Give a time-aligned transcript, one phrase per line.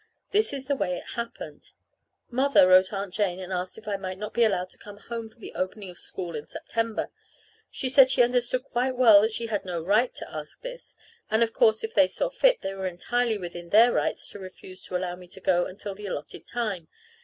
[0.31, 1.73] _This is the way it happened.
[2.31, 5.29] Mother wrote Aunt Jane and asked if I might not be allowed to come home
[5.29, 7.11] for the opening of school in September.
[7.69, 10.95] She said she understood quite well that she had no right to ask this,
[11.29, 14.81] and, of course, if they saw fit, they were entirely within their rights to refuse
[14.85, 16.87] to allow me to go until the allotted time.